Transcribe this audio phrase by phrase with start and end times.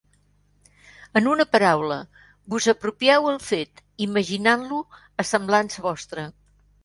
[1.19, 1.97] En una paraula:
[2.53, 4.79] vos apropieu el fet, imaginant-lo
[5.25, 6.27] a semblança vostra.